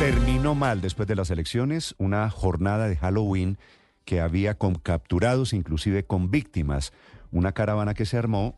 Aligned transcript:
Terminó 0.00 0.54
mal 0.54 0.80
después 0.80 1.06
de 1.08 1.14
las 1.14 1.28
elecciones 1.28 1.94
una 1.98 2.30
jornada 2.30 2.88
de 2.88 2.96
Halloween 2.96 3.58
que 4.06 4.22
había 4.22 4.56
con 4.56 4.76
capturados, 4.76 5.52
inclusive 5.52 6.06
con 6.06 6.30
víctimas, 6.30 6.94
una 7.32 7.52
caravana 7.52 7.92
que 7.92 8.06
se 8.06 8.16
armó 8.16 8.56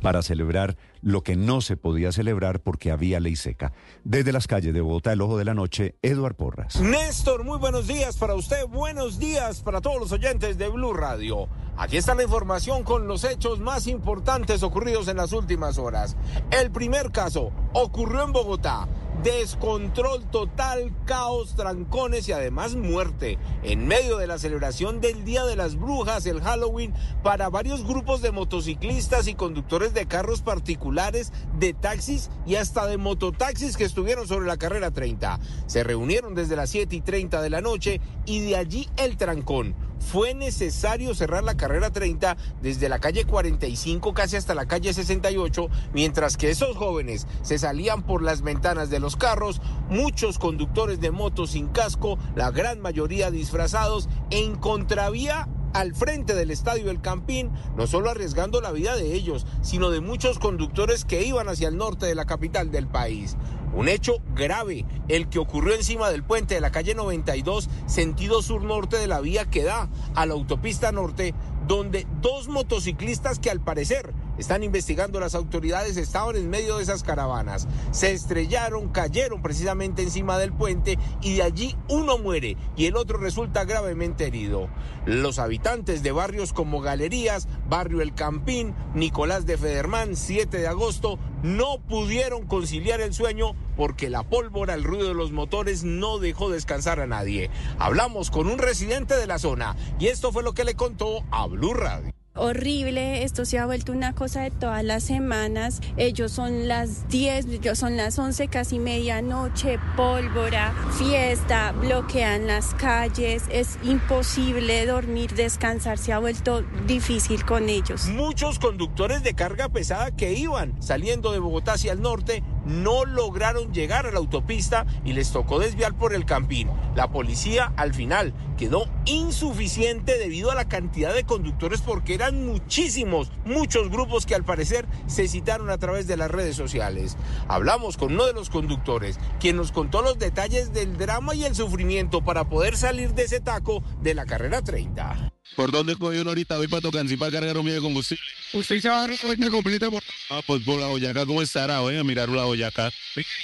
para 0.00 0.22
celebrar 0.22 0.78
lo 1.02 1.22
que 1.22 1.36
no 1.36 1.60
se 1.60 1.76
podía 1.76 2.10
celebrar 2.10 2.60
porque 2.60 2.90
había 2.90 3.20
ley 3.20 3.36
seca. 3.36 3.74
Desde 4.02 4.32
las 4.32 4.46
calles 4.46 4.72
de 4.72 4.80
Bogotá, 4.80 5.12
el 5.12 5.20
ojo 5.20 5.36
de 5.36 5.44
la 5.44 5.52
noche, 5.52 5.96
Eduard 6.00 6.36
Porras. 6.36 6.80
Néstor, 6.80 7.44
muy 7.44 7.58
buenos 7.58 7.86
días 7.86 8.16
para 8.16 8.34
usted, 8.34 8.66
buenos 8.66 9.18
días 9.18 9.60
para 9.60 9.82
todos 9.82 10.00
los 10.00 10.12
oyentes 10.12 10.56
de 10.56 10.68
Blue 10.68 10.94
Radio. 10.94 11.48
Aquí 11.76 11.98
está 11.98 12.14
la 12.14 12.22
información 12.22 12.82
con 12.82 13.06
los 13.06 13.24
hechos 13.24 13.60
más 13.60 13.86
importantes 13.86 14.62
ocurridos 14.62 15.06
en 15.08 15.18
las 15.18 15.34
últimas 15.34 15.76
horas. 15.76 16.16
El 16.50 16.70
primer 16.70 17.12
caso 17.12 17.52
ocurrió 17.74 18.24
en 18.24 18.32
Bogotá. 18.32 18.88
Descontrol 19.22 20.24
total, 20.30 20.92
caos, 21.04 21.54
trancones 21.56 22.28
y 22.28 22.32
además 22.32 22.76
muerte 22.76 23.38
en 23.62 23.86
medio 23.86 24.18
de 24.18 24.26
la 24.26 24.38
celebración 24.38 25.00
del 25.00 25.24
Día 25.24 25.44
de 25.44 25.56
las 25.56 25.76
Brujas, 25.76 26.26
el 26.26 26.40
Halloween, 26.40 26.94
para 27.22 27.48
varios 27.48 27.84
grupos 27.84 28.22
de 28.22 28.30
motociclistas 28.30 29.26
y 29.26 29.34
conductores 29.34 29.94
de 29.94 30.06
carros 30.06 30.42
particulares, 30.42 31.32
de 31.58 31.72
taxis 31.72 32.30
y 32.46 32.56
hasta 32.56 32.86
de 32.86 32.98
mototaxis 32.98 33.76
que 33.76 33.84
estuvieron 33.84 34.28
sobre 34.28 34.46
la 34.46 34.58
carrera 34.58 34.90
30. 34.90 35.40
Se 35.66 35.82
reunieron 35.82 36.34
desde 36.34 36.56
las 36.56 36.70
7 36.70 36.94
y 36.94 37.00
30 37.00 37.42
de 37.42 37.50
la 37.50 37.60
noche 37.60 38.00
y 38.26 38.40
de 38.40 38.56
allí 38.56 38.88
el 38.96 39.16
trancón 39.16 39.85
fue 40.06 40.34
necesario 40.34 41.14
cerrar 41.14 41.42
la 41.42 41.56
carrera 41.56 41.90
30 41.90 42.36
desde 42.62 42.88
la 42.88 43.00
calle 43.00 43.24
45 43.24 44.14
casi 44.14 44.36
hasta 44.36 44.54
la 44.54 44.66
calle 44.66 44.92
68, 44.92 45.68
mientras 45.92 46.36
que 46.36 46.50
esos 46.50 46.76
jóvenes 46.76 47.26
se 47.42 47.58
salían 47.58 48.04
por 48.04 48.22
las 48.22 48.42
ventanas 48.42 48.88
de 48.88 49.00
los 49.00 49.16
carros, 49.16 49.60
muchos 49.90 50.38
conductores 50.38 51.00
de 51.00 51.10
motos 51.10 51.50
sin 51.50 51.66
casco, 51.68 52.18
la 52.36 52.52
gran 52.52 52.80
mayoría 52.80 53.32
disfrazados, 53.32 54.08
en 54.30 54.54
contravía 54.54 55.48
al 55.72 55.94
frente 55.94 56.34
del 56.34 56.50
estadio 56.50 56.90
El 56.90 57.02
Campín, 57.02 57.50
no 57.76 57.86
solo 57.86 58.08
arriesgando 58.08 58.60
la 58.60 58.72
vida 58.72 58.96
de 58.96 59.12
ellos, 59.12 59.44
sino 59.60 59.90
de 59.90 60.00
muchos 60.00 60.38
conductores 60.38 61.04
que 61.04 61.24
iban 61.24 61.48
hacia 61.48 61.68
el 61.68 61.76
norte 61.76 62.06
de 62.06 62.14
la 62.14 62.24
capital 62.24 62.70
del 62.70 62.86
país. 62.86 63.36
Un 63.76 63.88
hecho 63.88 64.22
grave, 64.34 64.86
el 65.06 65.28
que 65.28 65.38
ocurrió 65.38 65.74
encima 65.74 66.08
del 66.10 66.24
puente 66.24 66.54
de 66.54 66.62
la 66.62 66.72
calle 66.72 66.94
92, 66.94 67.68
sentido 67.84 68.40
sur-norte 68.40 68.96
de 68.96 69.06
la 69.06 69.20
vía 69.20 69.44
que 69.44 69.64
da 69.64 69.90
a 70.14 70.24
la 70.24 70.32
autopista 70.32 70.92
norte, 70.92 71.34
donde 71.66 72.06
dos 72.22 72.48
motociclistas 72.48 73.38
que 73.38 73.50
al 73.50 73.60
parecer 73.60 74.14
están 74.38 74.62
investigando 74.62 75.20
las 75.20 75.34
autoridades, 75.34 75.96
estaban 75.96 76.36
en 76.36 76.50
medio 76.50 76.76
de 76.76 76.82
esas 76.82 77.02
caravanas. 77.02 77.66
Se 77.90 78.12
estrellaron, 78.12 78.88
cayeron 78.88 79.42
precisamente 79.42 80.02
encima 80.02 80.38
del 80.38 80.52
puente 80.52 80.98
y 81.22 81.36
de 81.36 81.42
allí 81.42 81.76
uno 81.88 82.18
muere 82.18 82.56
y 82.76 82.86
el 82.86 82.96
otro 82.96 83.18
resulta 83.18 83.64
gravemente 83.64 84.26
herido. 84.26 84.68
Los 85.06 85.38
habitantes 85.38 86.02
de 86.02 86.12
barrios 86.12 86.52
como 86.52 86.80
Galerías, 86.80 87.48
Barrio 87.68 88.00
El 88.00 88.14
Campín, 88.14 88.74
Nicolás 88.94 89.46
de 89.46 89.56
Federman, 89.56 90.16
7 90.16 90.58
de 90.58 90.68
agosto, 90.68 91.18
no 91.46 91.78
pudieron 91.78 92.46
conciliar 92.46 93.00
el 93.00 93.14
sueño 93.14 93.54
porque 93.76 94.10
la 94.10 94.24
pólvora, 94.24 94.74
el 94.74 94.84
ruido 94.84 95.08
de 95.08 95.14
los 95.14 95.32
motores 95.32 95.84
no 95.84 96.18
dejó 96.18 96.50
descansar 96.50 97.00
a 97.00 97.06
nadie. 97.06 97.50
Hablamos 97.78 98.30
con 98.30 98.48
un 98.48 98.58
residente 98.58 99.16
de 99.16 99.26
la 99.26 99.38
zona 99.38 99.76
y 99.98 100.08
esto 100.08 100.32
fue 100.32 100.42
lo 100.42 100.54
que 100.54 100.64
le 100.64 100.74
contó 100.74 101.22
a 101.30 101.46
Blue 101.46 101.74
Radio 101.74 102.15
horrible, 102.36 103.24
esto 103.24 103.44
se 103.44 103.58
ha 103.58 103.66
vuelto 103.66 103.92
una 103.92 104.14
cosa 104.14 104.42
de 104.42 104.50
todas 104.50 104.84
las 104.84 105.02
semanas, 105.02 105.80
ellos 105.96 106.32
son 106.32 106.68
las 106.68 107.08
10, 107.08 107.46
ellos 107.46 107.78
son 107.78 107.96
las 107.96 108.18
11, 108.18 108.48
casi 108.48 108.78
medianoche, 108.78 109.78
pólvora, 109.96 110.74
fiesta, 110.98 111.72
bloquean 111.72 112.46
las 112.46 112.74
calles, 112.74 113.44
es 113.50 113.78
imposible 113.82 114.86
dormir, 114.86 115.34
descansar, 115.34 115.98
se 115.98 116.12
ha 116.12 116.18
vuelto 116.18 116.62
difícil 116.86 117.44
con 117.44 117.68
ellos. 117.68 118.06
Muchos 118.06 118.58
conductores 118.58 119.22
de 119.22 119.34
carga 119.34 119.68
pesada 119.68 120.10
que 120.10 120.32
iban 120.32 120.80
saliendo 120.82 121.32
de 121.32 121.38
Bogotá 121.38 121.72
hacia 121.74 121.92
el 121.92 122.00
norte 122.00 122.42
no 122.66 123.04
lograron 123.04 123.72
llegar 123.72 124.06
a 124.06 124.10
la 124.10 124.18
autopista 124.18 124.86
y 125.04 125.12
les 125.12 125.32
tocó 125.32 125.58
desviar 125.58 125.94
por 125.94 126.12
el 126.12 126.26
Campín. 126.26 126.68
La 126.94 127.10
policía 127.10 127.72
al 127.76 127.94
final 127.94 128.34
quedó 128.58 128.86
insuficiente 129.04 130.18
debido 130.18 130.50
a 130.50 130.54
la 130.54 130.68
cantidad 130.68 131.14
de 131.14 131.24
conductores 131.24 131.80
porque 131.80 132.14
eran 132.14 132.46
muchísimos, 132.46 133.30
muchos 133.44 133.90
grupos 133.90 134.26
que 134.26 134.34
al 134.34 134.44
parecer 134.44 134.86
se 135.06 135.28
citaron 135.28 135.70
a 135.70 135.78
través 135.78 136.06
de 136.06 136.16
las 136.16 136.30
redes 136.30 136.56
sociales. 136.56 137.16
Hablamos 137.48 137.96
con 137.96 138.12
uno 138.12 138.26
de 138.26 138.32
los 138.32 138.50
conductores, 138.50 139.18
quien 139.40 139.56
nos 139.56 139.72
contó 139.72 140.02
los 140.02 140.18
detalles 140.18 140.72
del 140.72 140.96
drama 140.98 141.34
y 141.34 141.44
el 141.44 141.54
sufrimiento 141.54 142.24
para 142.24 142.48
poder 142.48 142.76
salir 142.76 143.14
de 143.14 143.24
ese 143.24 143.40
taco 143.40 143.82
de 144.02 144.14
la 144.14 144.26
carrera 144.26 144.62
30. 144.62 145.35
¿Por 145.56 145.72
dónde 145.72 145.96
coge 145.96 146.20
uno 146.20 146.30
ahorita? 146.30 146.58
Voy 146.58 146.68
para 146.68 146.82
Tocancí 146.82 147.16
para 147.16 147.32
cargar 147.32 147.56
un 147.56 147.64
medio 147.64 147.76
de 147.76 147.82
combustible. 147.82 148.22
¿Usted 148.52 148.78
se 148.78 148.90
va 148.90 149.04
a 149.04 149.06
recoger 149.06 149.50
completa 149.50 149.90
por...? 149.90 150.02
Ah, 150.28 150.42
pues 150.46 150.62
por 150.62 150.78
la 150.78 150.88
Boyacá, 150.88 151.24
¿cómo 151.24 151.40
estará? 151.40 151.80
Voy 151.80 151.96
a 151.96 152.04
mirar 152.04 152.28
la 152.28 152.44
Boyacá. 152.44 152.92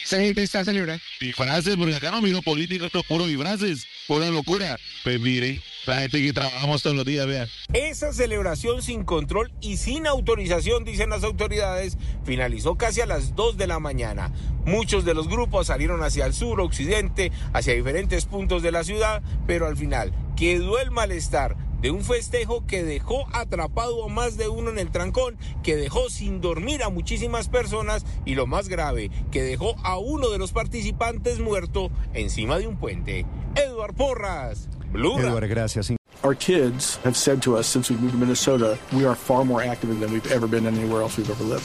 Esa 0.05 0.19
gente 0.19 0.43
está 0.43 0.63
celebrando. 0.63 1.03
Disfraces, 1.19 1.75
porque 1.75 1.97
acá 1.97 2.11
no 2.11 2.21
miro 2.21 2.43
política, 2.43 2.85
esto 2.85 3.01
es 3.01 3.07
puro 3.07 3.27
disfraces, 3.27 3.87
pura 4.07 4.29
locura. 4.31 4.79
Pues 5.03 5.19
mire, 5.21 5.63
la 5.87 6.01
gente 6.01 6.21
que 6.21 6.35
trabajamos 6.35 6.83
todos 6.83 6.97
los 6.97 7.07
días, 7.07 7.27
vean. 7.27 7.49
Esa 7.73 8.13
celebración 8.13 8.83
sin 8.83 9.05
control 9.05 9.51
y 9.63 9.79
sin 9.79 10.07
autorización, 10.07 10.85
dicen 10.85 11.09
las 11.09 11.25
autoridades, 11.25 11.97
finalizó 12.25 12.77
casi 12.77 13.01
a 13.01 13.07
las 13.07 13.35
2 13.35 13.57
de 13.57 13.67
la 13.67 13.79
mañana. 13.79 14.31
Muchos 14.67 15.07
de 15.07 15.15
los 15.15 15.29
grupos 15.29 15.69
salieron 15.69 16.03
hacia 16.03 16.27
el 16.27 16.35
sur, 16.35 16.61
occidente, 16.61 17.33
hacia 17.55 17.73
diferentes 17.73 18.27
puntos 18.27 18.63
de 18.63 18.71
la 18.71 18.85
ciudad, 18.85 19.23
pero 19.47 19.67
al 19.67 19.79
final 19.79 20.13
quedó 20.37 20.79
el 20.79 20.91
malestar 20.91 21.57
de 21.83 21.91
un 21.91 22.03
festejo 22.03 22.65
que 22.67 22.85
dejó 22.85 23.27
atrapado 23.33 24.05
a 24.05 24.09
más 24.09 24.37
de 24.37 24.49
uno 24.49 24.71
en 24.71 24.79
el 24.79 24.91
trancón, 24.91 25.37
que 25.63 25.77
dejó 25.77 26.09
sin 26.09 26.41
dormir 26.41 26.83
a 26.83 26.89
muchísimas 26.89 27.49
personas 27.49 28.07
y 28.25 28.37
lo 28.37 28.47
más 28.47 28.69
grave, 28.69 29.11
que 29.31 29.43
dejó 29.43 29.75
a 29.83 29.99
uno 29.99 30.31
de 30.31 30.39
los 30.39 30.53
participantes 30.53 31.41
muerto 31.41 31.91
encima 32.15 32.59
de 32.59 32.69
un 32.69 32.77
puente. 32.77 33.27
Eduard 33.57 33.95
Porras, 33.95 34.69
Blue 34.93 35.19
Eduard, 35.19 35.49
gracias. 35.49 35.93
Our 36.25 36.37
kids 36.37 37.01
have 37.05 37.17
said 37.17 37.43
to 37.43 37.57
us 37.57 37.67
since 37.67 37.91
we 37.91 37.97
moved 37.97 38.13
to 38.13 38.19
Minnesota, 38.19 38.79
we 38.93 39.05
are 39.05 39.17
far 39.17 39.45
more 39.45 39.61
active 39.61 39.99
than 39.99 40.13
we've 40.13 40.31
ever 40.31 40.47
been 40.47 40.67
anywhere 40.67 41.03
else 41.03 41.17
we've 41.19 41.29
ever 41.29 41.43
lived. 41.43 41.65